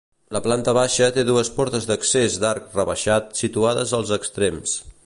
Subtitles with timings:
[0.35, 4.79] La planta baixa té dues portes d'accés d'arc rebaixat situades als extrems.